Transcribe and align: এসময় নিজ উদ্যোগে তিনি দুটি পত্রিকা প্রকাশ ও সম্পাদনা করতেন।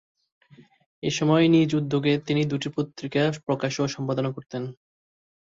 এসময় 1.03 1.45
নিজ 1.47 1.69
উদ্যোগে 1.79 2.13
তিনি 2.27 2.41
দুটি 2.45 2.69
পত্রিকা 2.75 3.23
প্রকাশ 3.47 3.73
ও 3.79 3.93
সম্পাদনা 3.95 4.29
করতেন। 4.31 4.63